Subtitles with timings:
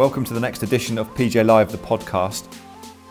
[0.00, 2.48] Welcome to the next edition of PGA Live, the podcast.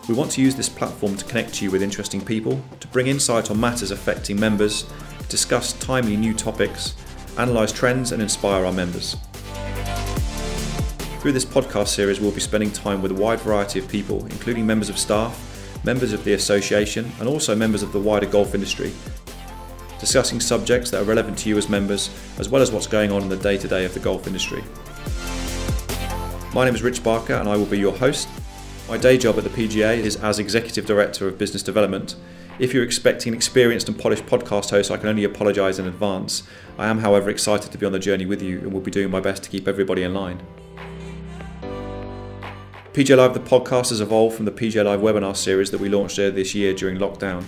[0.07, 3.51] We want to use this platform to connect you with interesting people, to bring insight
[3.51, 4.91] on matters affecting members,
[5.27, 6.95] discuss timely new topics,
[7.37, 9.15] analyse trends, and inspire our members.
[11.19, 14.65] Through this podcast series, we'll be spending time with a wide variety of people, including
[14.65, 18.91] members of staff, members of the association, and also members of the wider golf industry,
[19.99, 23.21] discussing subjects that are relevant to you as members, as well as what's going on
[23.21, 24.63] in the day to day of the golf industry.
[26.51, 28.27] My name is Rich Barker, and I will be your host.
[28.87, 32.15] My day job at the PGA is as Executive Director of Business Development.
[32.57, 36.41] If you're expecting an experienced and polished podcast host, I can only apologise in advance.
[36.79, 39.11] I am, however, excited to be on the journey with you and will be doing
[39.11, 40.41] my best to keep everybody in line.
[42.93, 46.17] PGA Live, the podcast, has evolved from the PGA Live webinar series that we launched
[46.17, 47.43] earlier this year during lockdown.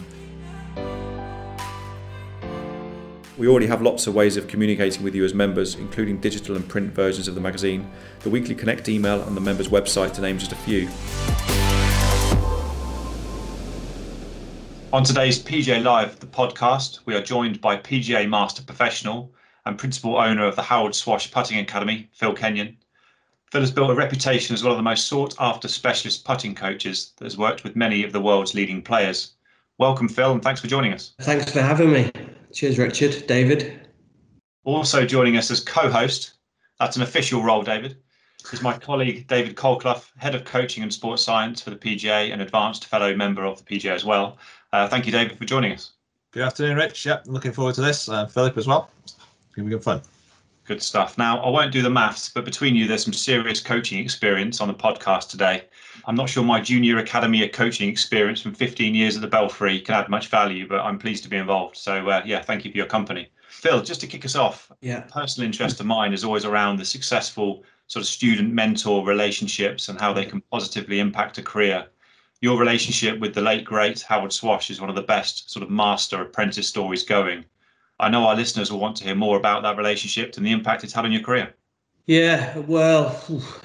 [3.37, 6.67] We already have lots of ways of communicating with you as members, including digital and
[6.67, 7.89] print versions of the magazine,
[8.23, 10.89] the weekly Connect email, and the members' website, to name just a few.
[14.91, 19.31] On today's PGA Live, the podcast, we are joined by PGA Master Professional
[19.65, 22.75] and Principal Owner of the Harold Swash Putting Academy, Phil Kenyon.
[23.49, 27.13] Phil has built a reputation as one of the most sought after specialist putting coaches
[27.15, 29.35] that has worked with many of the world's leading players.
[29.77, 31.13] Welcome, Phil, and thanks for joining us.
[31.21, 32.11] Thanks for having me.
[32.53, 33.25] Cheers, Richard.
[33.27, 33.87] David.
[34.63, 36.33] Also joining us as co host,
[36.79, 37.97] that's an official role, David,
[38.51, 42.41] is my colleague David Colclough, Head of Coaching and Sports Science for the PGA and
[42.41, 44.37] Advanced Fellow Member of the PGA as well.
[44.71, 45.93] Uh, thank you, David, for joining us.
[46.31, 47.05] Good afternoon, Rich.
[47.05, 48.07] Yep, looking forward to this.
[48.07, 48.89] Uh, Philip as well.
[49.03, 49.15] It's
[49.55, 50.01] going to be good fun.
[50.65, 51.17] Good stuff.
[51.17, 54.67] Now, I won't do the maths, but between you, there's some serious coaching experience on
[54.67, 55.63] the podcast today.
[56.05, 59.95] I'm not sure my junior academy coaching experience from 15 years at the Belfry can
[59.95, 61.77] add much value, but I'm pleased to be involved.
[61.77, 63.29] So, uh, yeah, thank you for your company.
[63.49, 65.01] Phil, just to kick us off, yeah.
[65.01, 69.99] personal interest of mine is always around the successful sort of student mentor relationships and
[69.99, 71.87] how they can positively impact a career.
[72.39, 75.69] Your relationship with the late great Harold Swash is one of the best sort of
[75.69, 77.45] master apprentice stories going.
[78.01, 80.83] I know our listeners will want to hear more about that relationship and the impact
[80.83, 81.53] it's had on your career.
[82.07, 83.15] Yeah, well,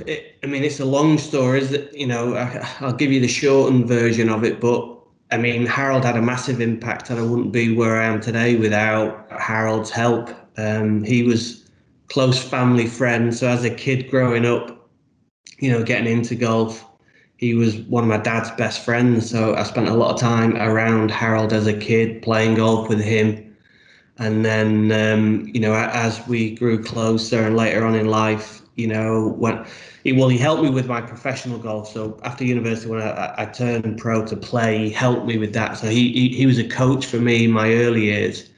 [0.07, 1.61] it, I mean, it's a long story.
[1.61, 5.01] Is that you know, I, I'll give you the shortened version of it, but
[5.33, 8.57] I mean, Harold had a massive impact, and I wouldn't be where I am today
[8.57, 10.31] without Harold's help.
[10.59, 11.69] Um, he was
[12.09, 14.91] close family friend, so as a kid growing up,
[15.59, 16.85] you know, getting into golf,
[17.39, 19.31] he was one of my dad's best friends.
[19.31, 23.01] So I spent a lot of time around Harold as a kid, playing golf with
[23.01, 23.46] him
[24.19, 28.87] and then, um, you know, as we grew closer and later on in life, you
[28.87, 29.67] know, when
[30.05, 31.93] he, well, he helped me with my professional golf.
[31.93, 35.77] So after university, when I, I turned pro to play, he helped me with that.
[35.77, 38.49] So he, he, he was a coach for me in my early years.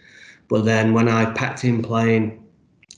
[0.49, 2.45] But then when I packed in playing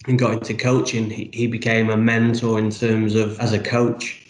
[0.06, 4.27] and got into coaching, he, he became a mentor in terms of as a coach.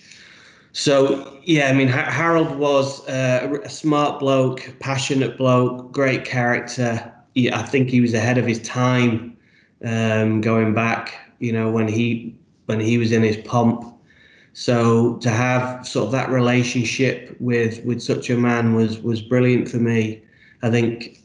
[0.72, 7.52] So yeah, I mean, Harold was uh, a smart bloke, passionate bloke, great character he,
[7.52, 9.36] I think he was ahead of his time
[9.84, 11.14] um, going back.
[11.38, 12.36] You know, when he
[12.66, 13.86] when he was in his pomp.
[14.52, 19.68] So to have sort of that relationship with with such a man was was brilliant
[19.68, 20.22] for me.
[20.62, 21.22] I think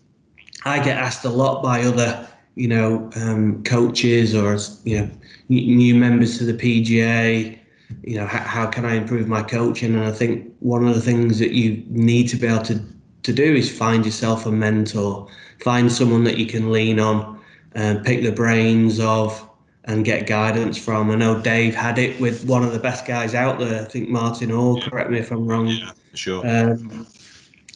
[0.63, 5.09] I get asked a lot by other you know um, coaches or you know
[5.49, 7.59] new members to the PGA.
[8.03, 9.93] You know how, how can I improve my coaching?
[9.95, 12.79] And I think one of the things that you need to be able to
[13.25, 15.27] to do is find yourself a mentor
[15.59, 17.39] find someone that you can lean on
[17.73, 19.49] and pick the brains of
[19.85, 21.11] and get guidance from.
[21.11, 23.81] I know Dave had it with one of the best guys out there.
[23.81, 24.81] I think Martin Hall.
[24.81, 25.67] Correct me if I'm wrong.
[25.67, 26.45] Yeah, sure.
[26.47, 27.07] Um,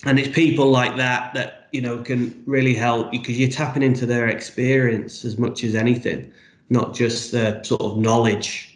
[0.05, 4.05] and it's people like that that you know can really help because you're tapping into
[4.05, 6.31] their experience as much as anything,
[6.69, 8.68] not just their sort of knowledge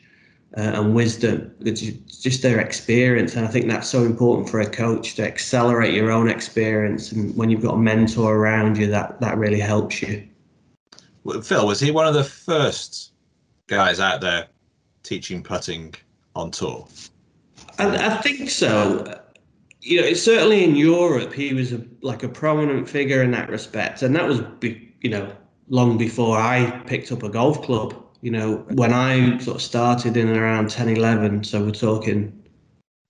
[0.57, 1.51] uh, and wisdom.
[1.63, 6.11] Just their experience, and I think that's so important for a coach to accelerate your
[6.11, 7.11] own experience.
[7.11, 10.27] And when you've got a mentor around you, that that really helps you.
[11.23, 13.13] Well, Phil, was he one of the first
[13.67, 14.47] guys out there
[15.03, 15.95] teaching putting
[16.35, 16.87] on tour?
[17.79, 19.19] I, I think so.
[19.81, 24.01] You know, certainly in Europe, he was a, like a prominent figure in that respect,
[24.01, 25.33] and that was, be, you know,
[25.69, 30.15] long before I picked up a golf club you know, when I sort of started
[30.15, 32.31] in around 10, 11, so we're talking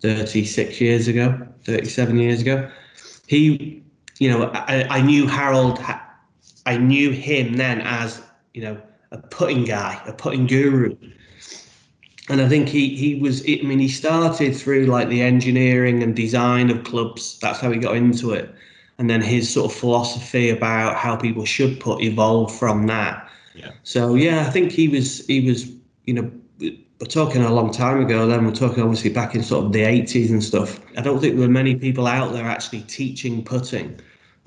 [0.01, 2.67] 36 years ago, 37 years ago,
[3.27, 3.83] he,
[4.17, 5.79] you know, I, I knew Harold,
[6.65, 8.23] I knew him then as,
[8.55, 8.81] you know,
[9.11, 10.97] a putting guy, a putting guru.
[12.27, 16.15] And I think he, he was, I mean, he started through like the engineering and
[16.15, 17.37] design of clubs.
[17.39, 18.51] That's how he got into it.
[18.97, 23.29] And then his sort of philosophy about how people should put evolved from that.
[23.55, 23.71] Yeah.
[23.83, 25.71] So yeah, I think he was he was
[26.05, 29.65] you know we're talking a long time ago then we're talking obviously back in sort
[29.65, 32.81] of the 80s and stuff i don't think there were many people out there actually
[32.81, 33.99] teaching putting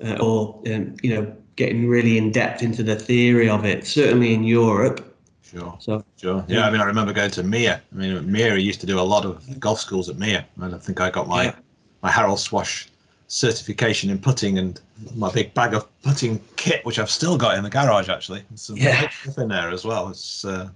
[0.03, 4.33] uh, or um, you know getting really in depth into the theory of it certainly
[4.33, 5.03] in europe
[5.43, 5.77] Sure.
[5.79, 6.43] so Sure.
[6.49, 7.81] Yeah, I mean, I remember going to Mia.
[7.93, 10.77] I mean, Mia used to do a lot of golf schools at Mia, and I
[10.77, 11.55] think I got my Yeah.
[12.03, 12.89] my Harold Swash
[13.27, 14.79] certification in putting and
[15.15, 18.43] my big bag of putting kit, which I've still got in the garage actually.
[18.55, 19.09] Some Yeah.
[19.09, 20.09] stuff in there as well.
[20.09, 20.69] It's uh,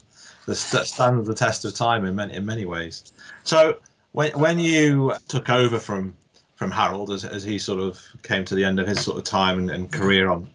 [0.46, 3.14] the st- stands the test of time in many in many ways.
[3.44, 3.78] So
[4.12, 6.14] when when you took over from
[6.56, 9.24] from Harold as, as he sort of came to the end of his sort of
[9.24, 10.48] time and, and career on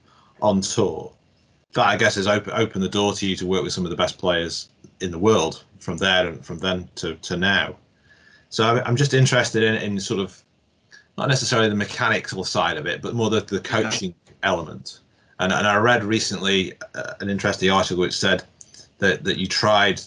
[0.42, 1.10] on tour,
[1.72, 3.90] that I guess has open opened the door to you to work with some of
[3.90, 4.69] the best players
[5.00, 7.76] in the world from there and from then to, to now.
[8.50, 10.42] So I'm, I'm just interested in, in sort of
[11.18, 15.00] not necessarily the mechanical side of it, but more the, the coaching element.
[15.38, 18.44] And, and I read recently uh, an interesting article which said
[18.98, 20.00] that, that you tried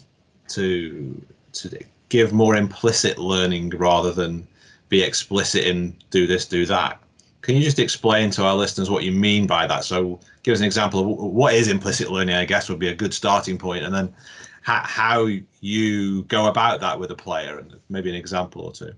[0.49, 1.79] to to
[2.09, 4.47] give more implicit learning rather than
[4.89, 7.01] be explicit in do this, do that.
[7.41, 9.85] Can you just explain to our listeners what you mean by that?
[9.85, 12.35] So, give us an example of what is implicit learning.
[12.35, 14.13] I guess would be a good starting point, and then
[14.61, 15.29] how, how
[15.61, 18.91] you go about that with a player, and maybe an example or two.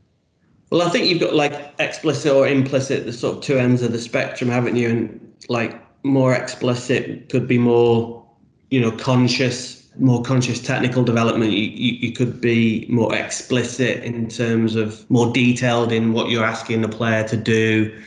[0.71, 3.91] Well, I think you've got like explicit or implicit, the sort of two ends of
[3.91, 4.89] the spectrum, haven't you?
[4.89, 5.75] And like
[6.05, 8.25] more explicit could be more,
[8.69, 11.51] you know, conscious, more conscious technical development.
[11.51, 16.45] You, you, you could be more explicit in terms of more detailed in what you're
[16.45, 18.01] asking the player to do,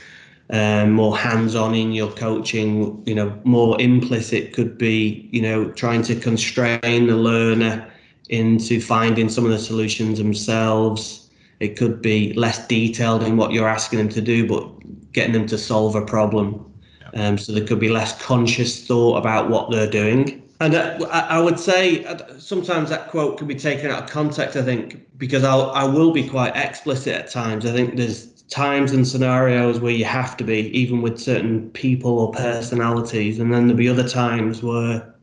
[0.48, 3.02] um, more hands-on in your coaching.
[3.04, 7.86] You know, more implicit could be, you know, trying to constrain the learner
[8.30, 11.23] into finding some of the solutions themselves
[11.64, 14.68] it could be less detailed in what you're asking them to do, but
[15.12, 16.70] getting them to solve a problem.
[17.14, 20.42] Um, so there could be less conscious thought about what they're doing.
[20.60, 24.10] And uh, I, I would say uh, sometimes that quote can be taken out of
[24.10, 27.66] context, I think, because I'll, I will be quite explicit at times.
[27.66, 32.18] I think there's times and scenarios where you have to be, even with certain people
[32.18, 33.38] or personalities.
[33.38, 35.13] And then there'll be other times where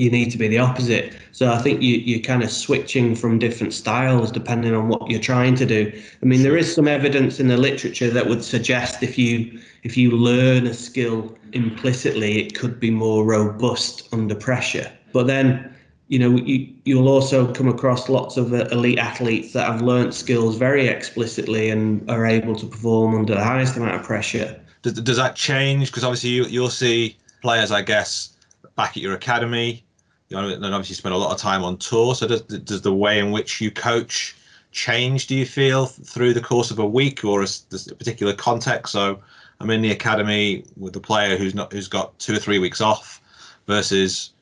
[0.00, 1.14] you need to be the opposite.
[1.32, 5.20] So I think you, you're kind of switching from different styles depending on what you're
[5.20, 5.92] trying to do.
[6.22, 9.96] I mean, there is some evidence in the literature that would suggest if you if
[9.96, 14.90] you learn a skill implicitly, it could be more robust under pressure.
[15.12, 15.74] But then,
[16.08, 20.14] you know, you, you'll also come across lots of uh, elite athletes that have learnt
[20.14, 24.58] skills very explicitly and are able to perform under the highest amount of pressure.
[24.82, 25.90] Does, does that change?
[25.90, 28.36] Because obviously you, you'll see players, I guess,
[28.76, 29.84] back at your academy.
[30.30, 32.14] You know, and obviously spend a lot of time on tour.
[32.14, 34.36] So does, does the way in which you coach
[34.72, 35.26] change?
[35.26, 38.92] Do you feel through the course of a week or a, a particular context?
[38.92, 39.20] So
[39.60, 42.80] I'm in the academy with a player who's not who's got two or three weeks
[42.80, 43.20] off
[43.66, 44.32] versus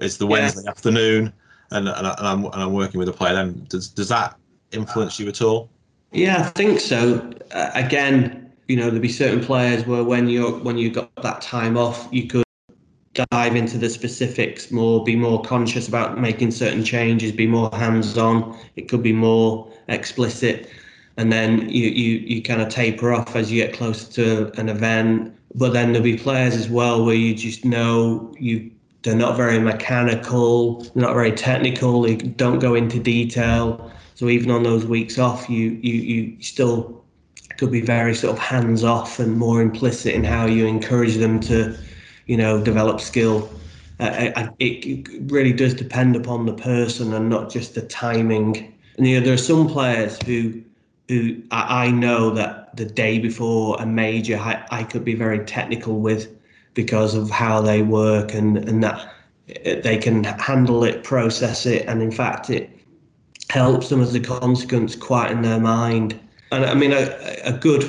[0.00, 0.70] it's the Wednesday Yeah.
[0.70, 1.32] afternoon
[1.70, 3.34] and, and, I- I'm and I'm working with a player.
[3.34, 4.36] Then does does that
[4.72, 5.68] influence you at all?
[6.12, 7.30] Yeah, I think so.
[7.52, 11.42] Uh, again, you know, there'd be certain players where when you're when you got that
[11.42, 12.44] time off, you could
[13.30, 18.56] dive into the specifics more, be more conscious about making certain changes, be more hands-on.
[18.76, 20.70] It could be more explicit,
[21.16, 24.68] and then you you you kind of taper off as you get closer to an
[24.68, 25.34] event.
[25.54, 28.70] But then there'll be players as well where you just know you
[29.02, 33.90] they're not very mechanical, not very technical, they don't go into detail.
[34.14, 37.04] So even on those weeks off, you you you still
[37.58, 41.40] could be very sort of hands off and more implicit in how you encourage them
[41.40, 41.76] to,
[42.28, 43.50] you know, develop skill.
[43.98, 48.72] Uh, it, really does depend upon the person and not just the timing.
[48.96, 50.62] And you know, there are some players who
[51.08, 56.00] who I, know that the day before a major, I, I could be very technical
[56.00, 56.28] with
[56.74, 59.10] because of how they work and and that
[59.64, 62.70] they can handle it, process it, and in fact it
[63.48, 66.20] helps them as a consequence quieten their mind.
[66.52, 67.08] And I mean, a,
[67.44, 67.82] a good,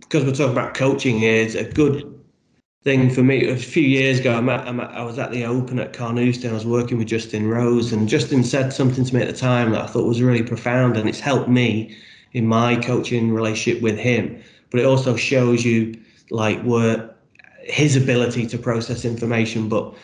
[0.00, 2.11] because we're talking about coaching here, is a good
[2.82, 3.48] thing for me.
[3.48, 6.48] A few years ago, I'm at, I'm at, I was at the Open at Carnoustie.
[6.48, 9.70] I was working with Justin Rose, and Justin said something to me at the time
[9.72, 11.96] that I thought was really profound, and it's helped me
[12.32, 14.42] in my coaching relationship with him.
[14.70, 15.94] But it also shows you
[16.30, 17.14] like where
[17.60, 19.68] his ability to process information.
[19.68, 19.94] But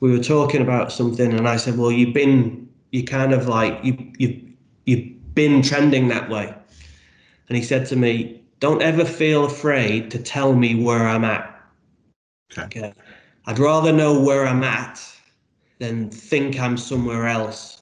[0.00, 3.80] we were talking about something, and I said, "Well, you've been, you kind of like
[3.82, 4.40] you you
[4.86, 6.54] you've been trending that way."
[7.48, 11.57] And he said to me, "Don't ever feel afraid to tell me where I'm at."
[12.52, 12.62] Okay.
[12.64, 12.88] Okay.
[12.88, 12.92] Uh,
[13.46, 15.00] I'd rather know where I'm at
[15.78, 17.80] than think I'm somewhere else.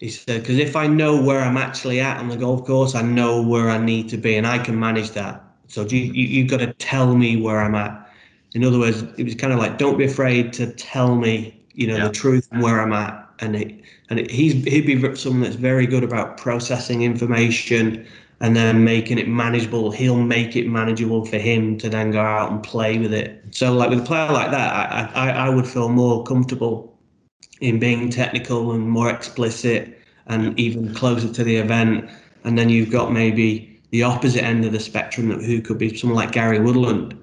[0.00, 3.02] He said, because if I know where I'm actually at on the golf course, I
[3.02, 5.42] know where I need to be and I can manage that.
[5.68, 8.10] So you, you, you've got to tell me where I'm at.
[8.54, 11.86] In other words, it was kind of like, don't be afraid to tell me you
[11.86, 12.08] know Yeah.
[12.08, 15.56] the truth and where I'm at, and it, and it, he's he'd be someone that's
[15.56, 18.06] very good about processing information
[18.40, 19.90] and then making it manageable.
[19.90, 23.42] He'll make it manageable for him to then go out and play with it.
[23.50, 24.72] So like with a player like that,
[25.14, 26.96] I I, I would feel more comfortable
[27.60, 32.10] in being technical and more explicit and even closer to the event.
[32.44, 36.16] And then you've got maybe the opposite end of the spectrum who could be someone
[36.16, 37.20] like Gary Woodland,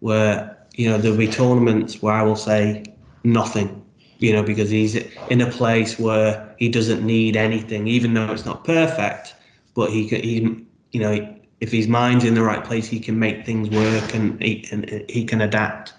[0.00, 2.84] where you know there'll be tournaments where I will say
[3.24, 3.82] nothing,
[4.18, 4.96] you know, because he's
[5.28, 9.34] in a place where he doesn't need anything, even though it's not perfect.
[9.80, 11.14] But he can, he, you know,
[11.60, 14.80] if his mind's in the right place, he can make things work and he, and
[15.08, 15.94] he can adapt.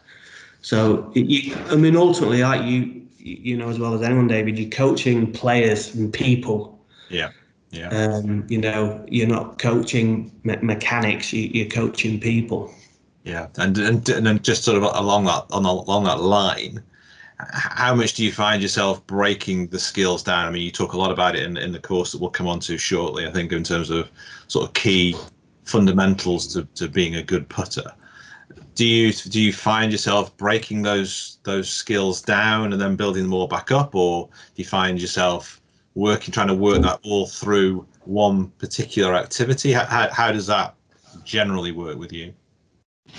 [0.62, 4.70] So, you, I mean, ultimately, like you, you know as well as anyone, David, you're
[4.70, 6.80] coaching players and people.
[7.10, 7.32] Yeah.
[7.72, 7.90] Yeah.
[7.90, 11.34] Um, you know, you're not coaching me- mechanics.
[11.34, 12.72] You, you're coaching people.
[13.24, 16.84] Yeah, and and and then just sort of along that on along that line,
[17.52, 20.48] how much do you find yourself breaking the skills down?
[20.48, 22.48] I mean, you talk a lot about it in in the course that we'll come
[22.48, 23.28] on to shortly.
[23.28, 24.10] I think in terms of
[24.48, 25.16] sort of key
[25.66, 27.92] fundamentals to, to being a good putter.
[28.76, 33.34] Do you do you find yourself breaking those those skills down and then building them
[33.34, 35.62] all back up, or do you find yourself
[35.96, 39.72] working trying to work that all through one particular activity?
[39.72, 40.76] How how, how does that
[41.24, 42.34] generally work with you?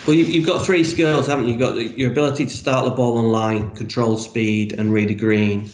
[0.06, 1.52] Well, you, you've got three skills, haven't you?
[1.52, 5.14] You've got your ability to start the ball on line, control speed, and read a
[5.14, 5.70] green.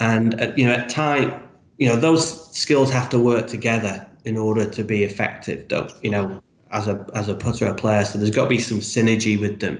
[0.00, 1.42] And at, you know, at time,
[1.78, 5.68] you know, those skills have to work together in order to be effective.
[5.68, 6.42] Don't you know?
[6.72, 9.60] As a as a putter, a player, so there's got to be some synergy with
[9.60, 9.78] them.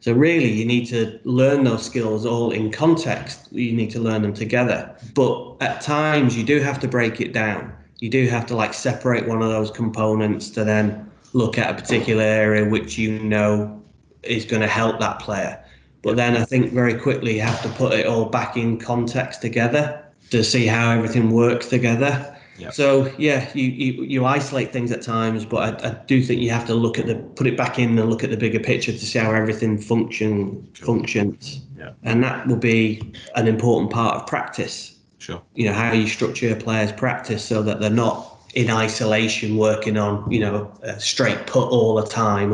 [0.00, 3.48] So really, you need to learn those skills all in context.
[3.50, 4.94] You need to learn them together.
[5.14, 7.72] But at times, you do have to break it down.
[7.98, 11.74] You do have to like separate one of those components to then look at a
[11.74, 13.82] particular area which you know
[14.22, 15.62] is going to help that player.
[16.02, 19.42] But then I think very quickly you have to put it all back in context
[19.42, 22.34] together to see how everything works together.
[22.58, 22.74] Yep.
[22.74, 26.50] So yeah, you, you you isolate things at times, but I, I do think you
[26.50, 28.90] have to look at the put it back in and look at the bigger picture
[28.90, 31.60] to see how everything function functions.
[31.76, 31.92] Yeah.
[32.02, 35.42] And that will be an important part of practice Sure.
[35.54, 39.96] you know how you structure your players practice so that they're not in isolation working
[39.96, 42.52] on you know a straight put all the time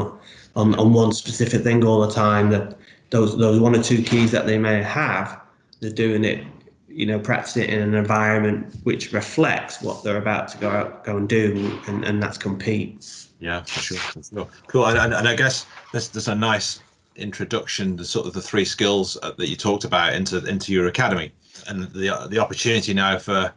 [0.57, 2.77] on, on one specific thing all the time that
[3.11, 5.41] those those one or two keys that they may have
[5.81, 6.45] they're doing it
[6.89, 11.05] you know practicing it in an environment which reflects what they're about to go out
[11.05, 13.99] go and do and, and that's compete Yeah, for sure.
[13.99, 14.49] for sure.
[14.69, 14.87] Cool.
[14.87, 16.81] And, and, and I guess there's, there's a nice
[17.17, 20.87] introduction to sort of the three skills uh, that you talked about into into your
[20.87, 21.33] academy
[21.69, 23.53] and the the opportunity now for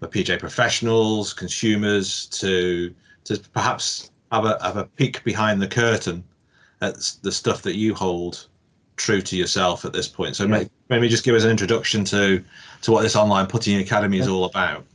[0.00, 6.24] for PGA professionals, consumers to to perhaps have a have a peek behind the curtain
[6.80, 8.46] at the stuff that you hold
[8.96, 10.36] true to yourself at this point.
[10.36, 12.42] So may, maybe just give us an introduction to
[12.82, 14.84] to what this online putting academy is all about.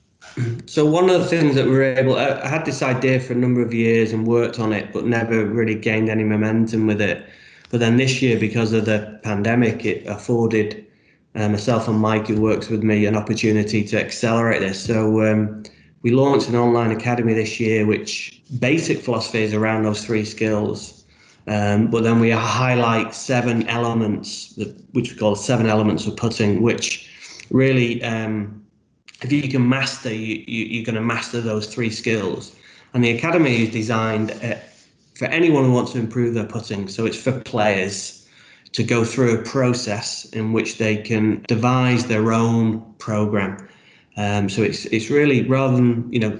[0.67, 3.35] So one of the things that we were able, I had this idea for a
[3.35, 7.25] number of years and worked on it, but never really gained any momentum with it.
[7.71, 10.85] But then this year, because of the pandemic, it afforded
[11.35, 14.83] uh, myself and Mike, who works with me, an opportunity to accelerate this.
[14.83, 15.63] So um,
[16.01, 21.05] we launched an online academy this year, which basic philosophy is around those three skills.
[21.47, 24.53] Um, but then we highlight seven elements,
[24.91, 27.09] which we call seven elements of putting, which
[27.49, 28.63] really um,
[29.21, 32.55] if you can master, you, you, you're going to master those three skills.
[32.93, 34.55] And the academy is designed uh,
[35.15, 36.87] for anyone who wants to improve their putting.
[36.87, 38.18] So it's for players
[38.71, 43.67] to go through a process in which they can devise their own program.
[44.17, 46.39] Um, so it's it's really rather than you know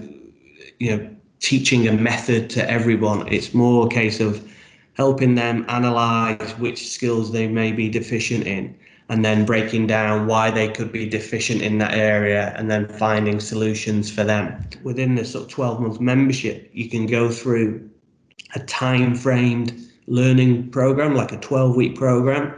[0.80, 1.10] you know
[1.40, 3.28] teaching a method to everyone.
[3.32, 4.46] It's more a case of
[4.94, 10.52] helping them analyze which skills they may be deficient in and then breaking down why
[10.52, 14.64] they could be deficient in that area and then finding solutions for them.
[14.84, 17.90] Within this sort of 12 month membership, you can go through
[18.56, 22.54] a time framed learning program, like a 12 week program,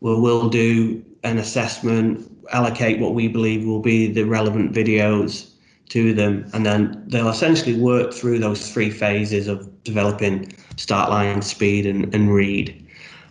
[0.00, 5.50] where we'll do an assessment, allocate what we believe will be the relevant videos
[5.90, 11.42] to them, and then they'll essentially work through those three phases of developing start line,
[11.42, 12.82] speed, and, and read.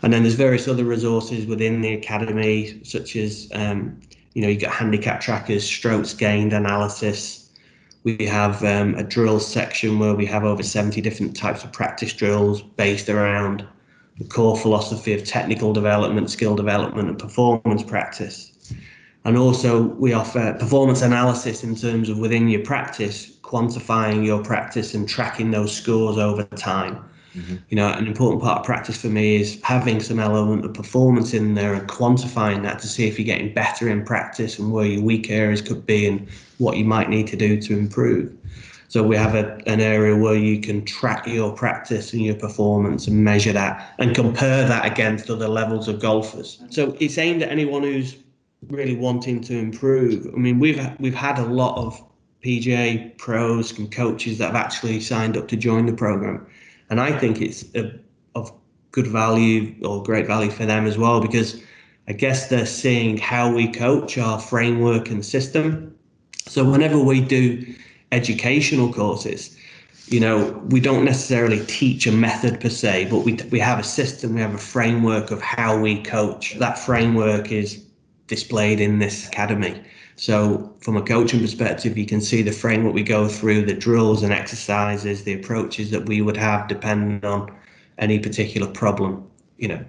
[0.01, 3.99] And then there's various other resources within the academy, such as um,
[4.35, 7.44] you know, you got handicap trackers, strokes gained analysis.
[8.05, 12.13] We have um, a drills section where we have over 70 different types of practice
[12.13, 13.67] drills based around
[14.19, 18.51] the core philosophy of technical development, skill development, and performance practice.
[19.23, 24.93] And also, we offer performance analysis in terms of within your practice, quantifying your practice
[24.93, 27.03] and tracking those scores over time.
[27.35, 27.55] Mm-hmm.
[27.69, 31.33] You know, an important part of practice for me is having some element of performance
[31.33, 34.85] in there and quantifying that to see if you're getting better in practice and where
[34.85, 36.27] your weak areas could be and
[36.57, 38.33] what you might need to do to improve.
[38.87, 43.07] So we have a, an area where you can track your practice and your performance
[43.07, 46.61] and measure that and compare that against other levels of golfers.
[46.69, 48.15] So it's aimed at anyone who's
[48.67, 50.27] really wanting to improve.
[50.33, 52.01] I mean, we've we've had a lot of
[52.43, 56.45] PGA pros and coaches that have actually signed up to join the program,
[56.89, 57.91] and I think it's a,
[58.35, 58.51] of
[58.91, 61.61] good value or great value for them as well because
[62.07, 65.95] I guess they're seeing how we coach our framework and system.
[66.47, 67.75] So whenever we do
[68.11, 69.57] educational courses,
[70.07, 73.83] you know, we don't necessarily teach a method per se, but we we have a
[73.83, 76.55] system, we have a framework of how we coach.
[76.59, 77.83] That framework is
[78.27, 79.81] displayed in this academy.
[80.17, 84.23] So, from a coaching perspective, you can see the framework we go through, the drills
[84.23, 87.53] and exercises, the approaches that we would have depending on
[87.97, 89.29] any particular problem.
[89.57, 89.85] You know,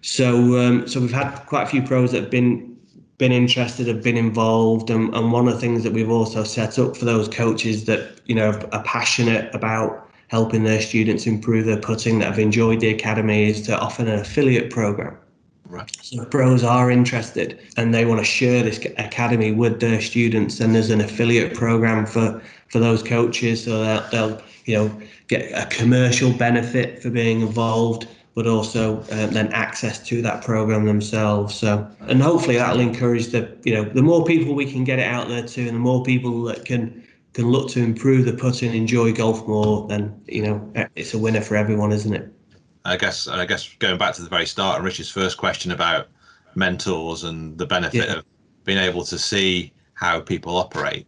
[0.00, 2.74] so um, so we've had quite a few pros that have been
[3.18, 6.78] been interested, have been involved, and, and one of the things that we've also set
[6.78, 11.80] up for those coaches that you know are passionate about helping their students improve their
[11.80, 15.16] putting that have enjoyed the academy is to offer an affiliate program.
[15.74, 15.90] Right.
[16.02, 20.72] So pros are interested and they want to share this academy with their students, and
[20.72, 25.66] there's an affiliate program for for those coaches, so that they'll you know get a
[25.66, 31.56] commercial benefit for being involved, but also uh, then access to that program themselves.
[31.56, 35.08] So and hopefully that'll encourage the you know the more people we can get it
[35.08, 37.02] out there to, and the more people that can
[37.32, 41.40] can look to improve the putting, enjoy golf more, then you know it's a winner
[41.40, 42.32] for everyone, isn't it?
[42.84, 46.08] I guess I guess going back to the very start and Rich's first question about
[46.54, 48.16] mentors and the benefit yeah.
[48.16, 48.24] of
[48.64, 51.06] being able to see how people operate.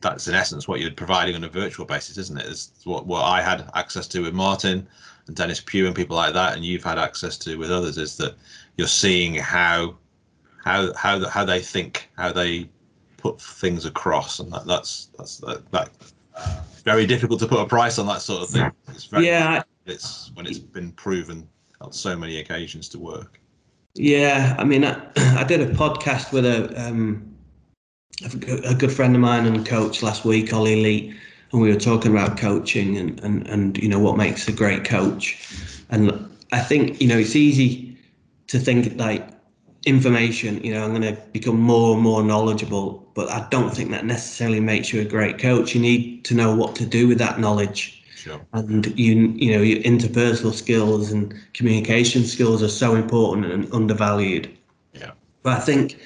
[0.00, 2.46] That's in essence what you're providing on a virtual basis, isn't it?
[2.46, 4.88] It's what what I had access to with Martin
[5.26, 7.98] and Denis Pugh and people like that, and you've had access to with others.
[7.98, 8.34] Is that
[8.76, 9.96] you're seeing how
[10.64, 12.70] how how how they think, how they
[13.18, 15.90] put things across, and that, that's that's that, that
[16.84, 18.72] very difficult to put a price on that sort of thing.
[18.88, 21.48] It's very yeah it's when it's been proven
[21.80, 23.40] on so many occasions to work.
[23.94, 27.34] Yeah, I mean, I, I did a podcast with a um,
[28.64, 31.14] a good friend of mine and coach last week, Ollie Lee,
[31.52, 34.84] and we were talking about coaching and, and, and you know what makes a great
[34.84, 35.56] coach.
[35.90, 37.96] And I think you know it's easy
[38.48, 39.28] to think like
[39.86, 40.62] information.
[40.62, 44.04] You know, I'm going to become more and more knowledgeable, but I don't think that
[44.04, 45.74] necessarily makes you a great coach.
[45.74, 48.40] You need to know what to do with that knowledge Sure.
[48.52, 54.50] And you you know your interpersonal skills and communication skills are so important and undervalued.
[54.92, 55.12] Yeah.
[55.44, 55.98] But I think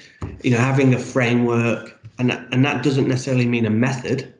[0.43, 4.31] you know having a framework and that, and that doesn't necessarily mean a method,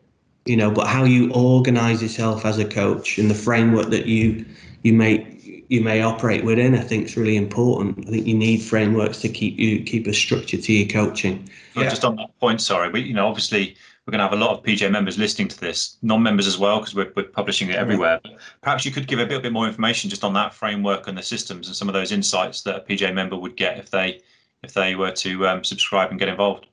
[0.46, 4.46] you know, but how you organize yourself as a coach and the framework that you
[4.84, 5.28] you may
[5.70, 8.08] you may operate within, I think is really important.
[8.08, 11.50] I think you need frameworks to keep you keep a structure to your coaching.
[11.76, 11.90] Yeah.
[11.90, 13.76] Just on that point, sorry, we you know obviously
[14.06, 16.80] we're going to have a lot of PGA members listening to this, non-members as well,
[16.80, 18.20] because we're, we're publishing it everywhere.
[18.22, 21.18] But perhaps you could give a bit, bit more information just on that framework and
[21.18, 24.22] the systems and some of those insights that a PGA member would get if they
[24.62, 26.68] if they were to um, subscribe and get involved.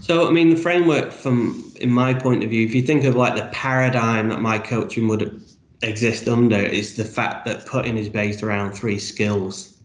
[0.00, 3.14] So, I mean, the framework from, in my point of view, if you think of
[3.14, 5.42] like the paradigm that my coaching would
[5.82, 9.78] exist under, is the fact that putting is based around three skills.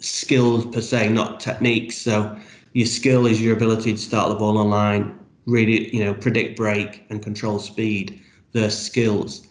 [0.00, 1.98] Skills per se, not techniques.
[1.98, 2.38] So,
[2.72, 6.56] your skill is your ability to start the ball on line, really, you know, predict
[6.56, 8.20] break and control speed,
[8.52, 9.46] their skills.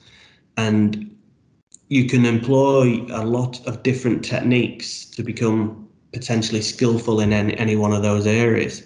[0.55, 1.15] And
[1.89, 7.75] you can employ a lot of different techniques to become potentially skillful in any, any
[7.75, 8.83] one of those areas.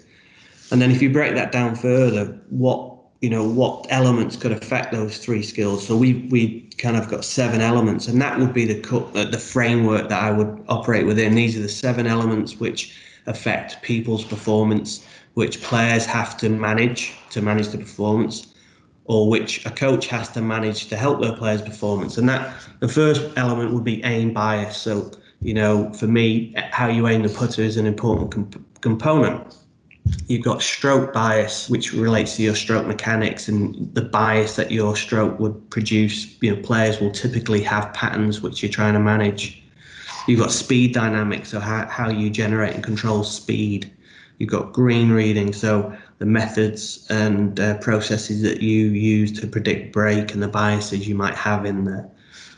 [0.72, 2.88] And then if you break that down further, what
[3.20, 5.86] you know what elements could affect those three skills.
[5.86, 9.38] So we we kind of got seven elements, and that would be the uh, the
[9.38, 11.36] framework that I would operate within.
[11.36, 12.98] These are the seven elements which
[13.28, 18.52] affect people's performance which players have to manage to manage the performance
[19.06, 22.18] or which a coach has to manage to help their players' performance.
[22.18, 24.78] And that the first element would be aim bias.
[24.78, 29.58] So, you know, for me, how you aim the putter is an important comp- component.
[30.28, 34.96] You've got stroke bias, which relates to your stroke mechanics and the bias that your
[34.96, 36.42] stroke would produce.
[36.42, 39.62] You know, players will typically have patterns which you're trying to manage.
[40.28, 43.92] You've got speed dynamics, so how, how you generate and control speed
[44.42, 49.94] You've got green reading, so the methods and uh, processes that you use to predict
[49.94, 52.10] break and the biases you might have in there.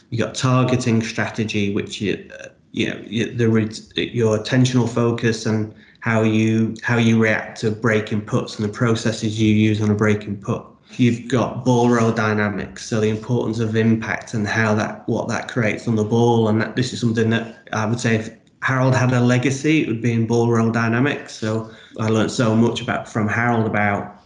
[0.09, 6.21] You've got targeting strategy, which you, uh, you know, the your attentional focus and how
[6.21, 10.37] you how you react to breaking puts and the processes you use on a breaking
[10.37, 10.63] put.
[10.95, 15.49] you've got ball roll dynamics, so the importance of impact and how that what that
[15.49, 19.11] creates on the ball, and that this is something that I would say Harold had
[19.11, 21.33] a legacy, it would be in ball roll dynamics.
[21.33, 24.23] So I learned so much about from Harold about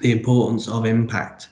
[0.00, 1.48] the importance of impact.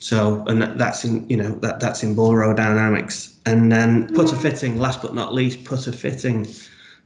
[0.00, 4.36] So and that's in you know that that's in ball roll dynamics, and then putter
[4.36, 4.78] fitting.
[4.78, 6.46] Last but not least, putter fitting.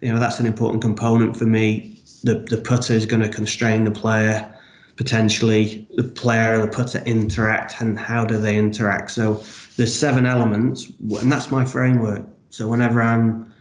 [0.00, 2.00] You know that's an important component for me.
[2.24, 4.48] The the putter is going to constrain the player
[4.96, 9.42] potentially the player and the putter interact and how do they interact so
[9.76, 13.51] there's seven elements and that's my framework so whenever i'm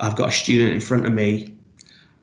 [0.00, 1.54] i've got a student in front of me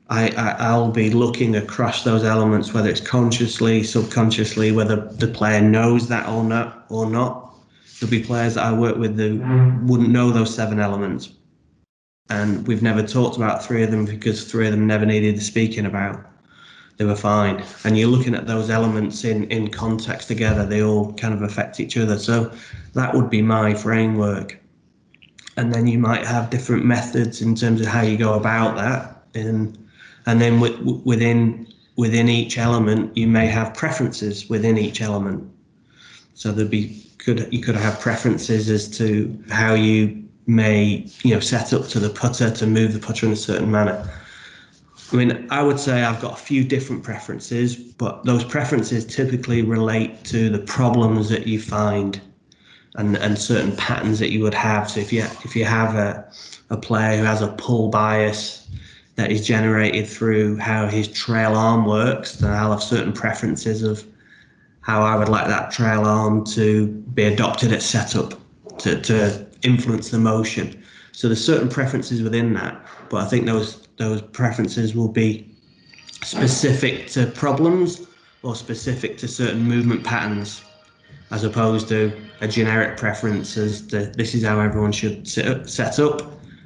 [0.08, 5.60] I, I will be looking across those elements whether it's consciously subconsciously whether the player
[5.60, 7.54] knows that or not or not
[7.98, 9.40] there'll be players that i work with who
[9.84, 11.30] wouldn't know those seven elements
[12.30, 15.86] and we've never talked about three of them because three of them never needed speaking
[15.86, 16.24] about
[16.96, 17.62] they were fine.
[17.84, 21.78] And you're looking at those elements in, in context together, they all kind of affect
[21.78, 22.18] each other.
[22.18, 22.52] So
[22.94, 24.58] that would be my framework.
[25.56, 29.22] And then you might have different methods in terms of how you go about that.
[29.34, 29.78] And,
[30.26, 30.60] and then
[31.04, 31.66] within
[31.96, 35.50] within each element, you may have preferences within each element.
[36.34, 41.40] So there'd be could you could have preferences as to how you may you know
[41.40, 44.08] set up to the putter to move the putter in a certain manner
[45.12, 49.62] I mean, I would say I've got a few different preferences, but those preferences typically
[49.62, 52.20] relate to the problems that you find
[52.96, 54.90] and, and certain patterns that you would have.
[54.90, 56.28] So if you if you have a,
[56.70, 58.68] a player who has a pull bias
[59.16, 64.04] that is generated through how his trail arm works, then I'll have certain preferences of
[64.80, 68.34] how I would like that trail arm to be adopted at setup
[68.78, 70.82] to, to influence the motion.
[71.12, 75.50] So there's certain preferences within that, but I think those those preferences will be
[76.22, 78.06] specific to problems
[78.42, 80.62] or specific to certain movement patterns
[81.30, 86.22] as opposed to a generic preference as this is how everyone should up, set up,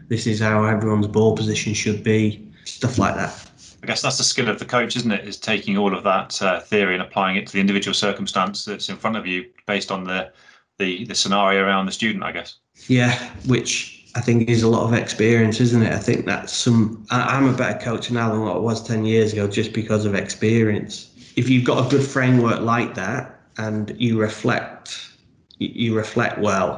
[0.09, 3.47] this is how everyone's ball position should be, stuff like that.
[3.83, 5.27] I guess that's the skill of the coach, isn't it?
[5.27, 8.91] Is taking all of that uh, theory and applying it to the individual circumstance that's
[8.91, 10.31] in front of you based on the,
[10.79, 12.57] the the scenario around the student, I guess.
[12.89, 15.93] Yeah, which I think is a lot of experience, isn't it?
[15.95, 17.07] I think that's some.
[17.11, 20.05] I, am a better coach now than what I was ten years ago, just because
[20.05, 21.07] of experience.
[21.37, 25.13] If you've got a good framework like that and you reflect,
[25.59, 26.71] you reflect well,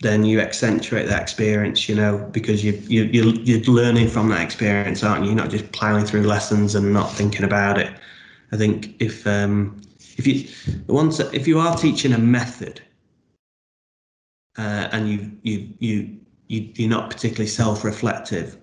[0.00, 1.88] then you accentuate that experience.
[1.88, 5.30] You know, because you you you're, you're learning from that experience, aren't you?
[5.30, 7.92] You're not just plowing through lessons and not thinking about it.
[8.52, 9.80] I think if um,
[10.18, 10.36] if you
[10.88, 12.80] once if you are teaching a method
[14.58, 16.16] uh, and you you you
[16.48, 18.56] you, you're not particularly self-reflective.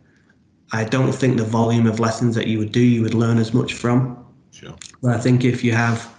[0.71, 3.54] I don't think the volume of lessons that you would do, you would learn as
[3.54, 4.26] much from.
[4.52, 4.73] Sure.
[5.02, 6.10] But I think if you have,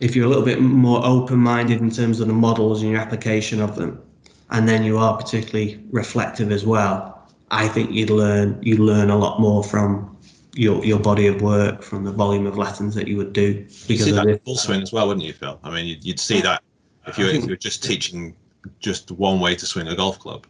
[0.00, 3.60] if you're a little bit more open-minded in terms of the models and your application
[3.60, 4.02] of them,
[4.50, 9.16] and then you are particularly reflective as well, I think you'd learn you'd learn a
[9.16, 10.16] lot more from
[10.54, 13.54] your your body of work, from the volume of lessons that you would do.
[13.86, 15.60] Because you see that in full swing as well, wouldn't you, Phil?
[15.62, 16.62] I mean, you'd, you'd see that
[17.06, 18.34] if you if you were just teaching
[18.78, 20.46] just one way to swing a golf club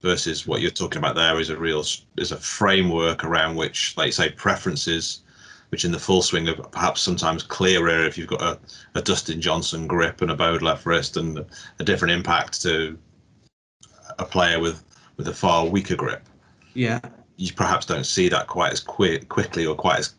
[0.00, 1.80] versus what you're talking about there is a real
[2.16, 5.22] is a framework around which, like say, preferences,
[5.70, 8.58] which in the full swing are perhaps sometimes clearer if you've got a,
[8.94, 11.44] a Dustin Johnson grip and a bowed left wrist and
[11.78, 12.98] a different impact to
[14.18, 14.84] a player with
[15.16, 16.28] with a far weaker grip.
[16.74, 17.00] Yeah,
[17.36, 20.14] you perhaps don't see that quite as quick quickly or quite as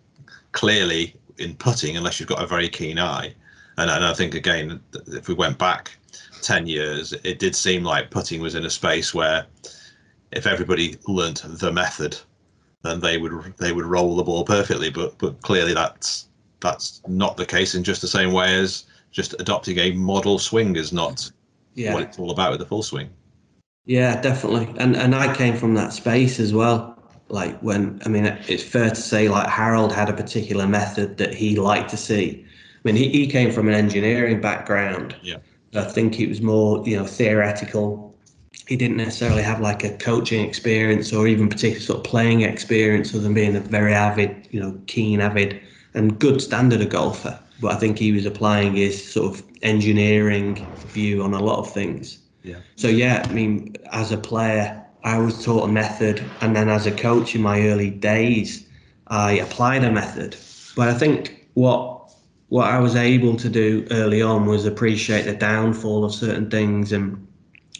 [0.51, 3.33] clearly in putting unless you've got a very keen eye.
[3.77, 5.97] And, and I think again, if we went back
[6.41, 9.45] 10 years, it did seem like putting was in a space where
[10.31, 12.17] if everybody learnt the method,
[12.83, 14.89] then they would they would roll the ball perfectly.
[14.89, 16.27] But but clearly that's
[16.59, 20.75] that's not the case in just the same way as just adopting a model swing
[20.75, 21.31] is not
[21.73, 21.93] yeah.
[21.93, 23.09] what it's all about with the full swing.
[23.85, 24.73] Yeah, definitely.
[24.77, 26.95] And and I came from that space as well.
[27.29, 31.33] Like when I mean it's fair to say like Harold had a particular method that
[31.33, 32.45] he liked to see.
[32.45, 35.15] I mean he, he came from an engineering background.
[35.21, 35.37] Yeah.
[35.75, 38.08] I think it was more, you know, theoretical.
[38.69, 43.09] He didn't necessarily have like a coaching experience or even particular sort of playing experience
[43.15, 45.59] other than being a very avid, you know, keen, avid
[45.95, 47.39] and good standard of golfer.
[47.59, 51.73] But I think he was applying his sort of engineering view on a lot of
[51.73, 52.19] things.
[52.43, 52.57] Yeah.
[52.75, 56.85] So yeah, I mean, as a player, I was taught a method, and then as
[56.85, 58.67] a coach in my early days,
[59.07, 60.37] I applied a method.
[60.75, 62.13] But I think what
[62.49, 66.91] what I was able to do early on was appreciate the downfall of certain things.
[66.91, 67.27] And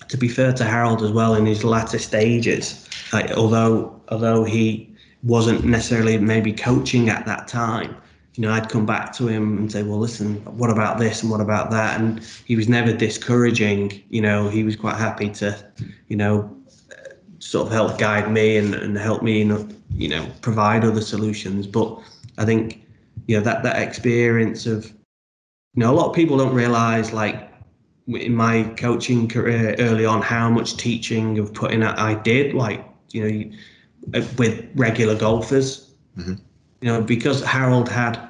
[0.09, 4.93] to be fair to Harold as well, in his latter stages, like, although although he
[5.23, 7.95] wasn't necessarily maybe coaching at that time,
[8.35, 11.31] you know, I'd come back to him and say, well, listen, what about this and
[11.31, 11.99] what about that?
[11.99, 14.01] And he was never discouraging.
[14.09, 15.57] You know, he was quite happy to,
[16.07, 16.55] you know,
[17.39, 19.43] sort of help guide me and, and help me,
[19.93, 21.67] you know, provide other solutions.
[21.67, 21.99] But
[22.37, 22.81] I think,
[23.27, 27.48] you know, that that experience of, you know, a lot of people don't realize like
[28.15, 33.51] in my coaching career early on how much teaching of putting I did like you
[34.11, 36.33] know with regular golfers mm-hmm.
[36.81, 38.29] you know because Harold had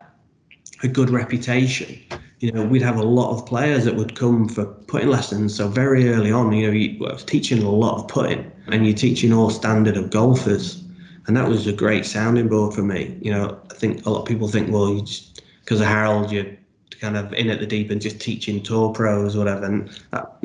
[0.83, 1.99] a good reputation.
[2.39, 5.55] You know, we'd have a lot of players that would come for putting lessons.
[5.55, 8.85] So very early on, you know, you, I was teaching a lot of putting, and
[8.85, 10.83] you're teaching all standard of golfers,
[11.27, 13.17] and that was a great sounding board for me.
[13.21, 16.31] You know, I think a lot of people think, well, you just because of Harold,
[16.31, 16.47] you're
[16.99, 20.39] kind of in at the deep and just teaching tour pros or whatever, and that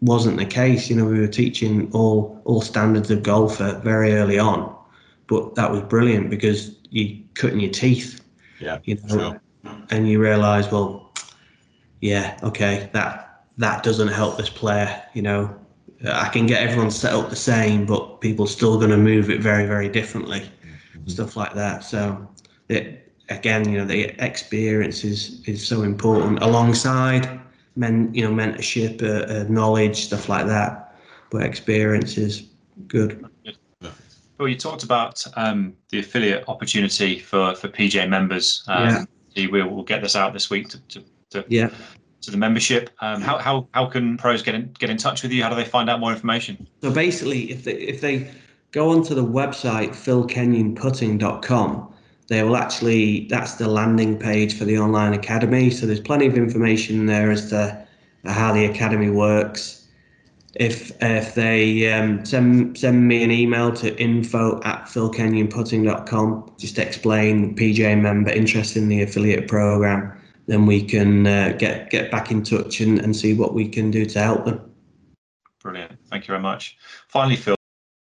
[0.00, 0.88] wasn't the case.
[0.90, 4.74] You know, we were teaching all all standards of golf at very early on,
[5.26, 8.20] but that was brilliant because you're cutting your teeth.
[8.60, 9.40] Yeah, you know, sure
[9.90, 11.12] and you realize, well,
[12.00, 15.02] yeah, okay, that that doesn't help this player.
[15.14, 15.56] You know,
[16.06, 19.40] I can get everyone set up the same, but people still going to move it
[19.40, 21.08] very, very differently, mm-hmm.
[21.08, 21.84] stuff like that.
[21.84, 22.28] So,
[22.68, 27.40] it, again, you know, the experience is is so important alongside
[27.76, 30.94] men, you know, mentorship, uh, uh, knowledge, stuff like that.
[31.30, 32.48] But experience is
[32.86, 33.28] good.
[34.38, 38.62] Well, you talked about um, the affiliate opportunity for for PGA members.
[38.68, 39.04] Um, yeah
[39.44, 41.70] we'll, we'll get this out this week to, to, to yeah
[42.22, 42.90] to the membership.
[43.00, 45.42] Um, how, how how can pros get in get in touch with you?
[45.42, 46.66] How do they find out more information?
[46.82, 48.30] So basically, if they if they
[48.72, 51.94] go onto the website philkenyonputting.com,
[52.28, 55.70] they will actually that's the landing page for the online academy.
[55.70, 57.86] So there's plenty of information there as to
[58.24, 59.76] how the academy works
[60.58, 67.54] if if they um, send send me an email to info at philkenyonputting.com, just explain
[67.54, 70.12] PGA member interest in the affiliate program,
[70.46, 73.90] then we can uh, get get back in touch and, and see what we can
[73.90, 74.60] do to help them.
[75.60, 75.98] Brilliant.
[76.10, 76.78] Thank you very much.
[77.08, 77.56] Finally, Phil,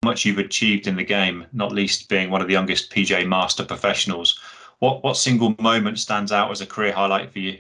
[0.05, 3.64] much you've achieved in the game, not least being one of the youngest PGA Master
[3.64, 4.38] professionals.
[4.79, 7.59] What what single moment stands out as a career highlight for you?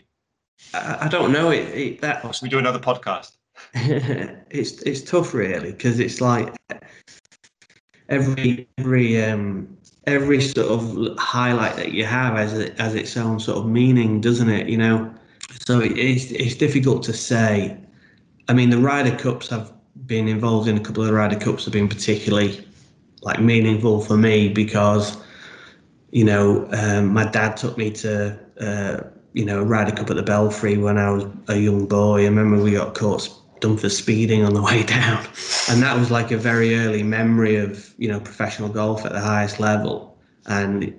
[0.72, 1.50] I, I don't know.
[1.50, 2.22] It, it that.
[2.34, 3.32] Should we do another podcast?
[3.74, 6.54] it's it's tough really because it's like
[8.08, 9.76] every every um
[10.06, 14.20] every sort of highlight that you have has it has its own sort of meaning,
[14.20, 14.68] doesn't it?
[14.68, 15.14] You know,
[15.66, 17.78] so it's it's difficult to say.
[18.48, 19.72] I mean, the Ryder Cups have
[20.06, 22.66] been involved in a couple of Ryder Cups have been particularly
[23.22, 25.16] like meaningful for me because
[26.10, 29.00] you know um, my dad took me to uh,
[29.32, 32.22] you know Ryder Cup at the Belfry when I was a young boy.
[32.22, 33.28] I remember we got caught
[33.64, 35.26] done for speeding on the way down.
[35.70, 39.20] And that was like a very early memory of, you know, professional golf at the
[39.20, 40.16] highest level.
[40.46, 40.94] And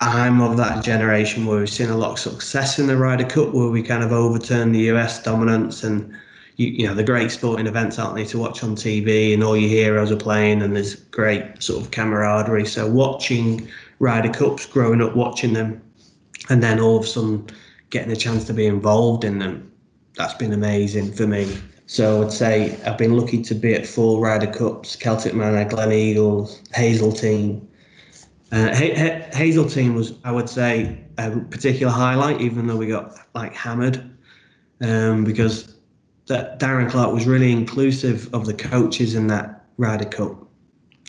[0.00, 3.54] I'm of that generation where we've seen a lot of success in the Ryder Cup,
[3.54, 6.12] where we kind of overturned the US dominance and
[6.56, 9.56] you, you know the great sporting events aren't they to watch on TV and all
[9.56, 12.66] your heroes are playing and there's great sort of camaraderie.
[12.66, 15.80] So watching Ryder Cups, growing up watching them,
[16.50, 17.46] and then all of a sudden
[17.90, 19.70] getting a chance to be involved in them,
[20.16, 21.56] that's been amazing for me.
[21.86, 26.60] So I'd say I've been lucky to be at four Ryder Cups, Celtic Manor, Gleneagles,
[26.74, 27.68] Hazeltine.
[28.50, 28.68] Uh,
[29.32, 34.10] Hazeltine was, I would say, a particular highlight, even though we got like hammered,
[34.80, 35.76] um, because
[36.26, 40.36] that Darren Clarke was really inclusive of the coaches in that Ryder Cup.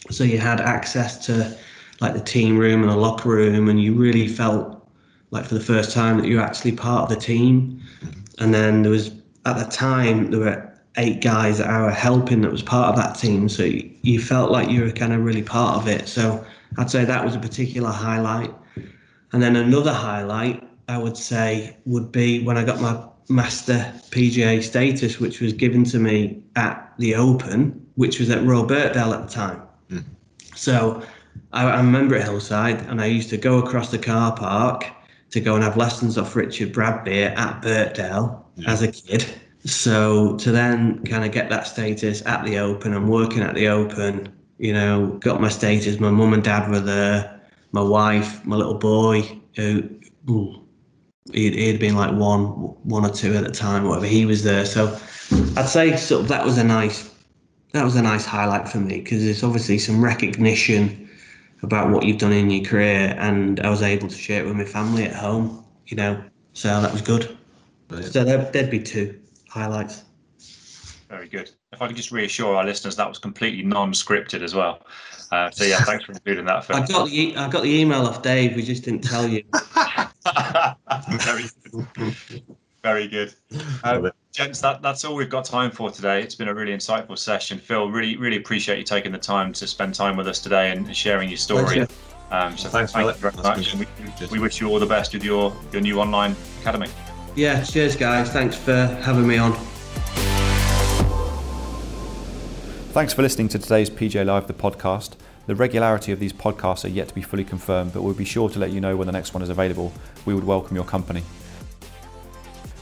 [0.09, 1.55] So you had access to
[2.01, 4.87] like the team room and the locker room, and you really felt
[5.31, 7.81] like for the first time that you're actually part of the team.
[8.01, 8.43] Mm-hmm.
[8.43, 9.11] And then there was
[9.45, 12.95] at the time there were eight guys that I were helping that was part of
[12.97, 13.49] that team.
[13.49, 16.07] So you, felt like you were kind of really part of it.
[16.07, 16.45] So
[16.77, 18.53] I'd say that was a particular highlight.
[19.31, 24.61] And then another highlight I would say would be when I got my master PGA
[24.63, 29.27] status, which was given to me at the Open, which was at Royal Birkdale at
[29.27, 29.61] the time.
[29.89, 30.03] Mm.
[30.55, 31.03] So
[31.51, 34.85] I, I, remember at Hillside, and I used to go across the car park
[35.31, 38.67] to go and have lessons off Richard Bradbeer at Birkdale mm.
[38.67, 39.25] as a kid.
[39.65, 43.67] So to then kind of get that status at the Open, I'm working at the
[43.67, 45.99] Open, you know, got my status.
[45.99, 49.89] My mum and dad were there, my wife, my little boy, who
[50.29, 50.62] ooh,
[51.31, 52.47] he'd, he'd been like one,
[52.83, 54.05] one or two at the time, whatever.
[54.05, 54.99] He was there, so
[55.55, 57.09] I'd say sort of that was a nice,
[57.71, 61.09] that was a nice highlight for me because it's obviously some recognition
[61.61, 64.57] about what you've done in your career, and I was able to share it with
[64.57, 66.21] my family at home, you know.
[66.53, 67.37] So that was good.
[67.87, 68.13] Brilliant.
[68.13, 70.03] So there, there'd be two highlights.
[71.09, 71.51] Very good.
[71.71, 74.85] If I could just reassure our listeners, that was completely non-scripted as well.
[75.31, 76.65] Uh, so yeah, thanks for including that.
[76.65, 76.75] Phil.
[76.83, 78.55] I got the I got the email off Dave.
[78.55, 79.43] We just didn't tell you.
[81.23, 82.13] Very good.
[82.83, 83.33] Very good.
[83.83, 86.21] Um, gents, that, that's all we've got time for today.
[86.21, 87.57] It's been a really insightful session.
[87.57, 90.95] Phil, really, really appreciate you taking the time to spend time with us today and
[90.95, 91.63] sharing your story.
[91.63, 91.87] Pleasure.
[92.31, 93.35] Um, so Thanks, thank you Philip.
[93.35, 93.75] very much.
[93.75, 93.87] we,
[94.31, 96.87] we wish you all the best with your, your new online academy.
[97.35, 98.29] Yeah, cheers, guys.
[98.31, 99.53] Thanks for having me on.
[102.91, 105.15] Thanks for listening to today's PGA Live, the podcast.
[105.45, 108.49] The regularity of these podcasts are yet to be fully confirmed, but we'll be sure
[108.49, 109.91] to let you know when the next one is available.
[110.25, 111.21] We would welcome your company.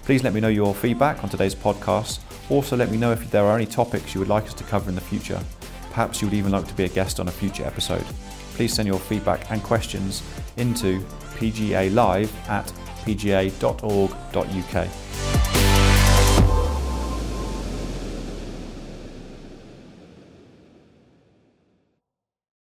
[0.04, 2.19] Please let me know your feedback on today's podcast.
[2.50, 4.89] Also, let me know if there are any topics you would like us to cover
[4.89, 5.39] in the future.
[5.89, 8.06] Perhaps you would even like to be a guest on a future episode.
[8.54, 10.21] Please send your feedback and questions
[10.58, 11.00] into
[11.36, 12.67] pgalive at
[13.06, 15.30] pga.org.uk.